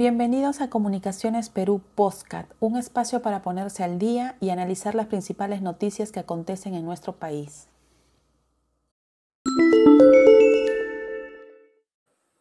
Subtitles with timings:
[0.00, 5.60] Bienvenidos a Comunicaciones Perú Postcat, un espacio para ponerse al día y analizar las principales
[5.60, 7.68] noticias que acontecen en nuestro país.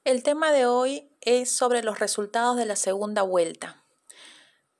[0.05, 3.78] El tema de hoy es sobre los resultados de la segunda vuelta.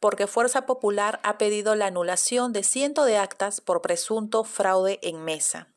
[0.01, 5.25] porque Fuerza Popular ha pedido la anulación de cientos de actas por presunto fraude en
[5.25, 5.69] mesa.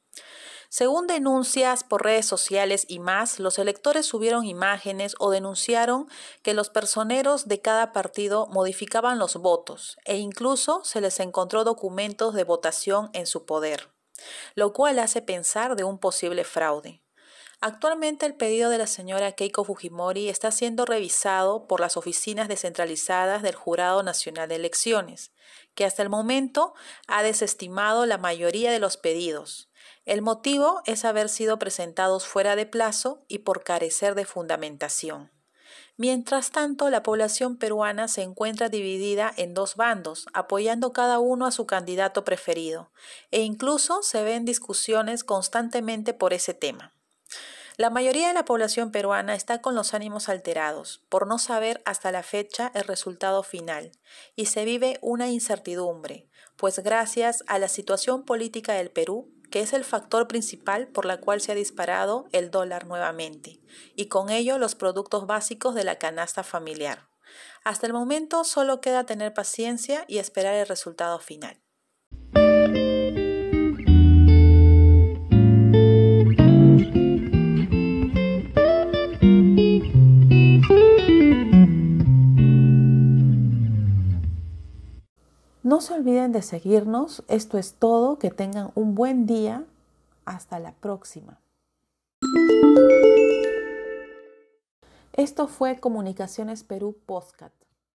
[0.68, 6.10] Según denuncias por redes sociales y más, los electores subieron imágenes o denunciaron
[6.42, 12.34] que los personeros de cada partido modificaban los votos e incluso se les encontró documentos
[12.34, 13.90] de votación en su poder,
[14.56, 17.05] lo cual hace pensar de un posible fraude.
[17.68, 23.42] Actualmente el pedido de la señora Keiko Fujimori está siendo revisado por las oficinas descentralizadas
[23.42, 25.32] del Jurado Nacional de Elecciones,
[25.74, 26.76] que hasta el momento
[27.08, 29.68] ha desestimado la mayoría de los pedidos.
[30.06, 35.32] El motivo es haber sido presentados fuera de plazo y por carecer de fundamentación.
[35.98, 41.52] Mientras tanto, la población peruana se encuentra dividida en dos bandos, apoyando cada uno a
[41.52, 42.92] su candidato preferido,
[43.32, 46.95] e incluso se ven discusiones constantemente por ese tema.
[47.78, 52.10] La mayoría de la población peruana está con los ánimos alterados por no saber hasta
[52.14, 53.92] la fecha el resultado final
[54.34, 59.74] y se vive una incertidumbre, pues gracias a la situación política del Perú, que es
[59.74, 63.60] el factor principal por la cual se ha disparado el dólar nuevamente,
[63.94, 67.10] y con ello los productos básicos de la canasta familiar.
[67.66, 71.65] Hasta el momento solo queda tener paciencia y esperar el resultado final.
[85.66, 87.24] No se olviden de seguirnos.
[87.28, 88.20] Esto es todo.
[88.20, 89.66] Que tengan un buen día.
[90.24, 91.40] Hasta la próxima.
[95.14, 97.52] Esto fue Comunicaciones Perú Postcat.